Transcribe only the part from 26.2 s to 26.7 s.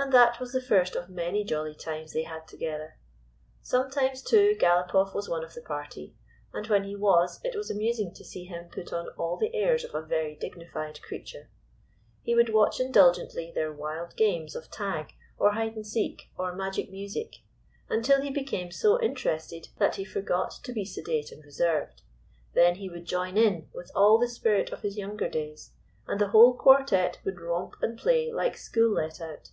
the whole